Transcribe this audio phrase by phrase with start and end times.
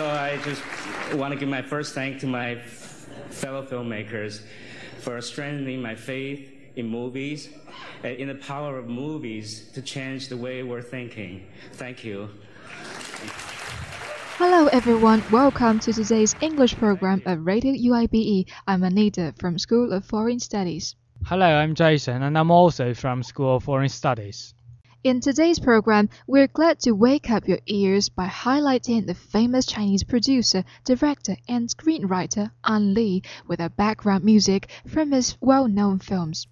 [0.00, 0.62] So I just
[1.14, 2.56] want to give my first thank to my
[3.28, 4.40] fellow filmmakers
[5.00, 7.50] for strengthening my faith in movies
[8.02, 11.46] and in the power of movies to change the way we're thinking.
[11.74, 12.30] Thank you.
[14.38, 18.46] Hello everyone, welcome to today's English program of Radio UIBE.
[18.66, 20.96] I'm Anita from School of Foreign Studies.
[21.26, 24.54] Hello, I'm Jason and I'm also from School of Foreign Studies.
[25.02, 30.04] In today's program, we're glad to wake up your ears by highlighting the famous Chinese
[30.04, 36.46] producer, director, and screenwriter Ang Lee with a background music from his well-known films.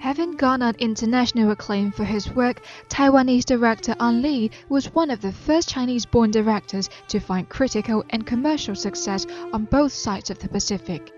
[0.00, 5.32] Having garnered international acclaim for his work, Taiwanese director Ang Lee was one of the
[5.32, 11.10] first Chinese-born directors to find critical and commercial success on both sides of the Pacific.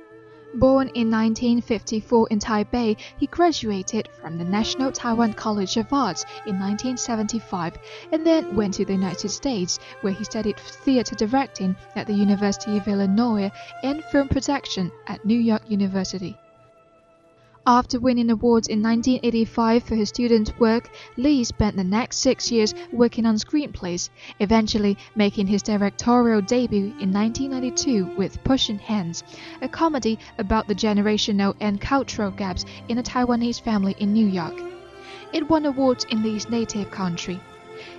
[0.55, 6.59] Born in 1954 in Taipei, he graduated from the National Taiwan College of Arts in
[6.59, 7.79] 1975
[8.13, 12.77] and then went to the United States, where he studied theater directing at the University
[12.77, 13.51] of Illinois
[13.83, 16.37] and film production at New York University.
[17.67, 22.75] After winning awards in 1985 for his student work, Lee spent the next six years
[22.93, 24.11] working on screenplays,
[24.41, 29.23] eventually making his directorial debut in 1992 with Pushing Hands,
[29.61, 34.61] a comedy about the generational and cultural gaps in a Taiwanese family in New York.
[35.33, 37.41] It won awards in Lee's native country.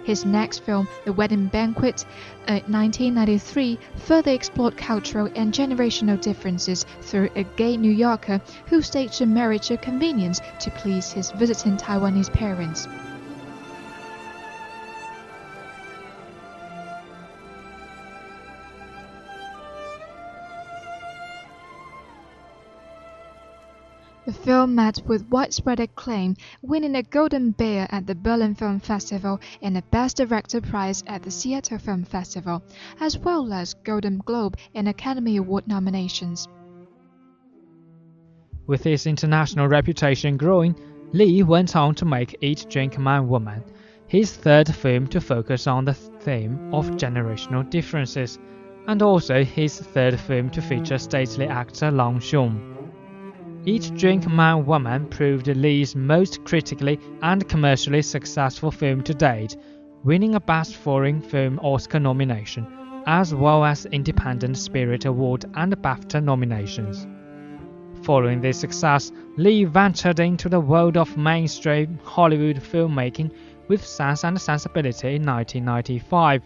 [0.03, 2.05] His next film, The Wedding Banquet,
[2.47, 9.21] uh, 1993, further explored cultural and generational differences through a gay New Yorker who staged
[9.21, 12.87] a marriage of convenience to please his visiting Taiwanese parents.
[24.25, 29.41] The film met with widespread acclaim, winning a Golden Bear at the Berlin Film Festival
[29.61, 32.63] and a Best Director prize at the Seattle Film Festival,
[33.01, 36.47] as well as Golden Globe and Academy Award nominations.
[38.65, 40.73] With his international reputation growing,
[41.11, 43.61] Lee went on to make Eat Drink Man Woman,
[44.07, 48.39] his third film to focus on the theme of generational differences,
[48.87, 52.72] and also his third film to feature stately actor Long Xiong.
[53.65, 59.55] Eat Drink Man Woman proved Lee's most critically and commercially successful film to date,
[60.03, 62.67] winning a Best Foreign Film Oscar nomination,
[63.05, 67.07] as well as Independent Spirit Award and BAFTA nominations.
[68.03, 73.31] Following this success, Lee ventured into the world of mainstream Hollywood filmmaking
[73.69, 76.43] with Sense and Sensibility in 1995,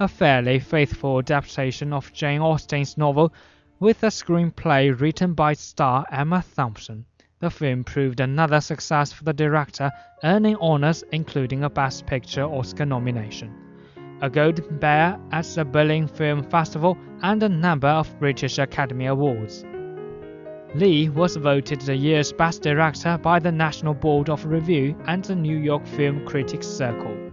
[0.00, 3.32] a fairly faithful adaptation of Jane Austen's novel
[3.84, 7.04] with a screenplay written by star Emma Thompson.
[7.40, 9.90] The film proved another success for the director,
[10.22, 13.54] earning honors including a Best Picture Oscar nomination,
[14.22, 19.66] a Golden Bear at the Berlin Film Festival, and a number of British Academy Awards.
[20.74, 25.36] Lee was voted the year's Best Director by the National Board of Review and the
[25.36, 27.23] New York Film Critics Circle.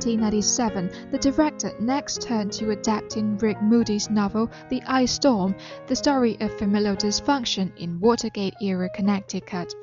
[0.00, 5.54] 1997, the director next turned to adapting Rick Moody's novel The Ice Storm,
[5.88, 9.74] the story of familial dysfunction in Watergate era Connecticut.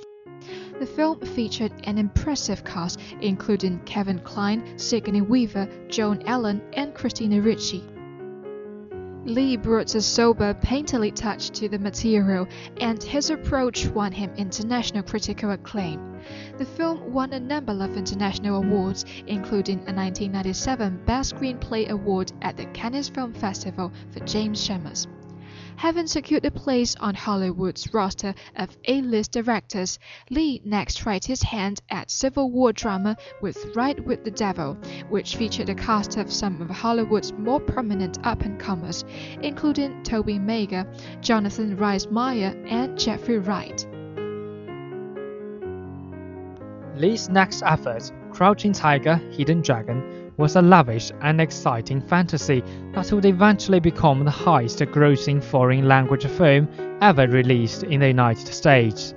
[0.79, 7.39] The film featured an impressive cast, including Kevin Kline, Sigourney Weaver, Joan Allen, and Christina
[7.39, 7.83] Ricci.
[9.27, 12.47] Lee brought a sober, painterly touch to the material,
[12.79, 16.21] and his approach won him international critical acclaim.
[16.57, 22.55] The film won a number of international awards, including a 1997 Best Screenplay Award at
[22.55, 25.07] the Cannes Film Festival for James Schamus.
[25.77, 29.99] Having secured a place on Hollywood's roster of A-list directors,
[30.31, 34.75] Lee next tried his hand at Civil War drama with Ride with the Devil,
[35.09, 39.05] which featured a cast of some of Hollywood's more prominent up-and-comers,
[39.43, 43.87] including Tobey Maguire, Jonathan Rhys Meyer, and Jeffrey Wright.
[46.95, 52.63] Lee's next effort, Crouching Tiger, Hidden Dragon, was a lavish and exciting fantasy
[52.93, 56.67] that would eventually become the highest grossing foreign language film
[57.01, 59.13] ever released in the United States.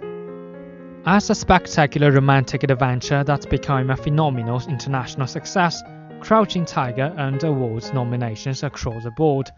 [1.06, 5.82] As a spectacular romantic adventure that became a phenomenal international success,
[6.20, 9.50] Crouching Tiger earned awards nominations across the board,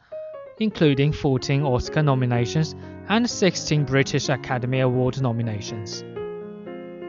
[0.60, 2.76] including 14 Oscar nominations
[3.08, 6.04] and 16 British Academy Award nominations.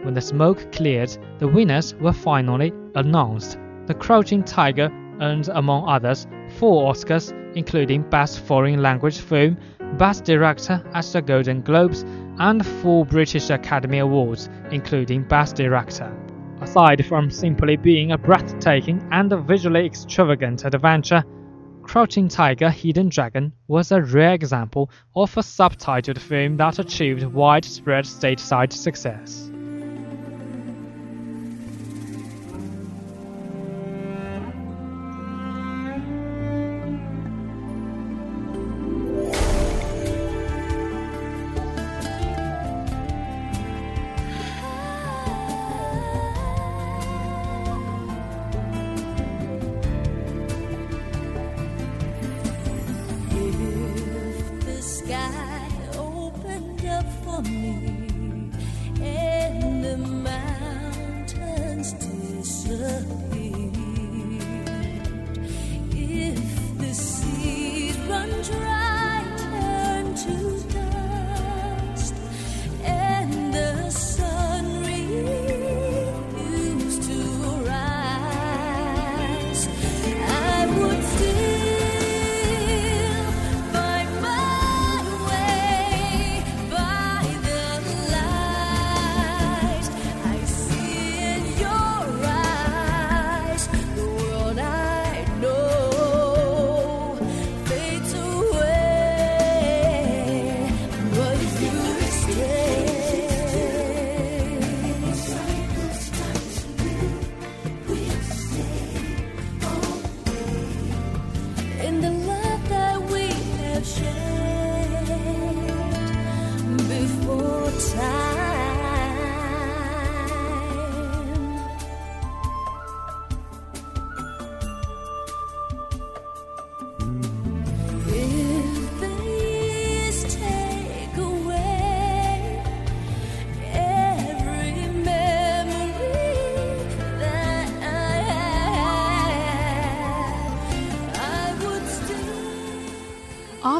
[0.04, 4.90] When the smoke cleared, the winners were finally announced the Crouching Tiger
[5.22, 6.28] earned, among others,
[6.58, 9.58] four Oscars, including Best Foreign Language Film,
[9.98, 12.04] Best Director at the Golden Globes,
[12.40, 16.12] and four British Academy Awards, including Best Director.
[16.62, 21.24] Aside from simply being a breathtaking and visually extravagant adventure,
[21.84, 28.06] Crouching Tiger, Hidden Dragon was a rare example of a subtitled film that achieved widespread
[28.06, 29.53] stateside success.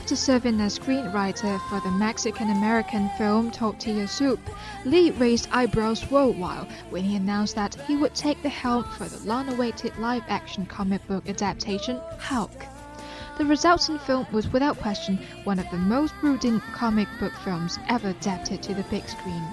[0.04, 4.38] After serving as screenwriter for the Mexican-American film Tortilla Soup,
[4.84, 9.26] Lee raised eyebrows worldwide when he announced that he would take the helm for the
[9.26, 12.66] long-awaited live-action comic book adaptation Hulk.
[13.38, 18.10] The resulting film was without question one of the most brooding comic book films ever
[18.10, 19.48] adapted to the big screen.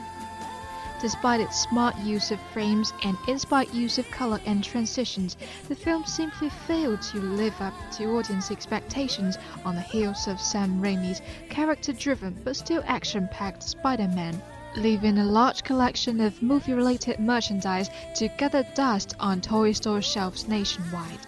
[1.01, 5.37] Despite its smart use of frames and inspired use of color and transitions,
[5.69, 10.81] the film simply failed to live up to audience expectations on the heels of Sam
[10.81, 14.43] Raimi's character-driven but still action-packed Spider-Man
[14.77, 21.19] leaving a large collection of movie-related merchandise to gather dust on toy store shelves nationwide.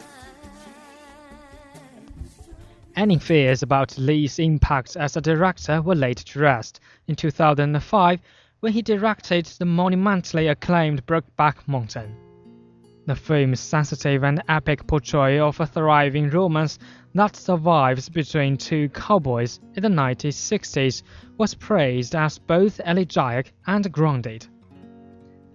[2.94, 6.78] Any fears about Lee's impact as a director were laid to rest.
[7.08, 8.20] In 2005,
[8.62, 12.14] when he directed the monumentally acclaimed Brokeback Mountain.
[13.06, 16.78] The film's sensitive and epic portrayal of a thriving romance
[17.12, 21.02] that survives between two cowboys in the 1960s
[21.38, 24.46] was praised as both elegiac and grounded.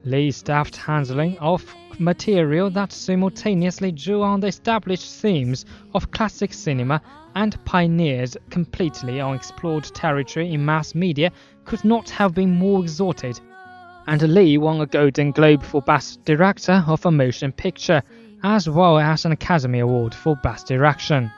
[0.03, 1.63] Lee's deft handling of
[1.99, 7.01] material that simultaneously drew on the established themes of classic cinema
[7.35, 11.31] and pioneered completely unexplored territory in mass media
[11.65, 13.39] could not have been more exalted.
[14.07, 18.01] Ang Lee won a Golden Globe for Best Director of a Motion Picture,
[18.41, 21.31] as well as an Academy Award for Best Direction.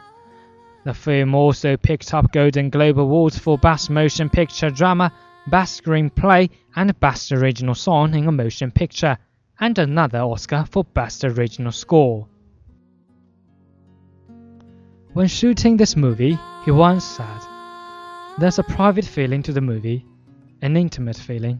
[0.83, 5.11] The film also picked up Golden Globe Awards for Best Motion Picture Drama,
[5.49, 9.17] Best Screenplay, and Best Original Song in a Motion Picture,
[9.59, 12.27] and another Oscar for Best Original Score.
[15.13, 17.41] When shooting this movie, he once said,
[18.37, 20.05] There's a private feeling to the movie
[20.61, 21.59] an intimate feeling.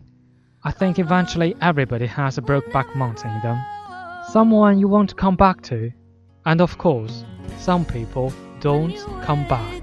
[0.63, 3.63] I think eventually everybody has a Brokeback Mountain in them.
[4.29, 5.91] Someone you want to come back to.
[6.46, 7.24] And of course,
[7.58, 9.78] some people don't come back.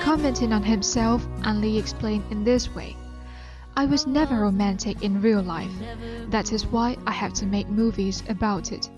[0.00, 2.96] Commenting on himself, Ang Lee explained in this way
[3.76, 5.70] I was never romantic in real life.
[6.30, 8.90] That is why I have to make movies about it.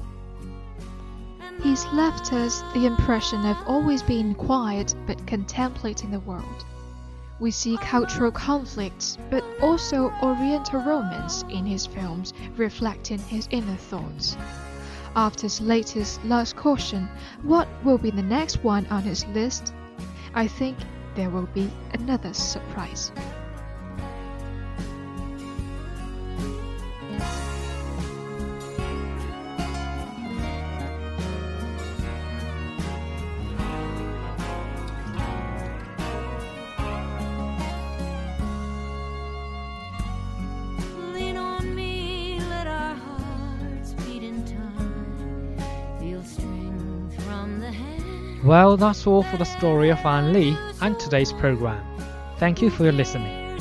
[1.62, 6.64] He's left us the impression of always being quiet but contemplating the world.
[7.40, 14.36] We see cultural conflicts, but also Oriental romance in his films, reflecting his inner thoughts.
[15.16, 17.08] After his latest Last Caution,
[17.42, 19.74] what will be the next one on his list?
[20.34, 20.78] I think
[21.14, 23.12] there will be another surprise.
[48.50, 51.86] Well, that's all for the story of Ang Lee and today's program.
[52.38, 53.60] Thank you for your listening.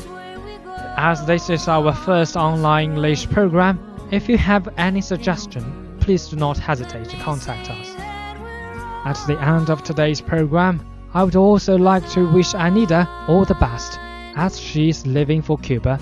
[0.97, 3.77] As this is our first online English program,
[4.09, 5.63] if you have any suggestion,
[5.99, 7.87] please do not hesitate to contact us.
[9.05, 13.61] At the end of today's program, I would also like to wish Anita all the
[13.61, 13.99] best
[14.35, 15.99] as she is leaving for Cuba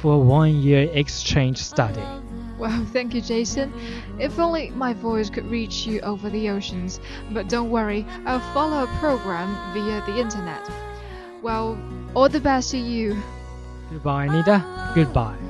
[0.00, 2.06] for a one year exchange study.
[2.60, 3.72] Well, thank you, Jason.
[4.18, 7.00] If only my voice could reach you over the oceans.
[7.32, 10.70] But don't worry, I'll follow a program via the internet.
[11.42, 11.80] Well,
[12.14, 13.16] all the best to you.
[13.90, 14.92] Goodbye, Anita.
[14.94, 15.49] Goodbye.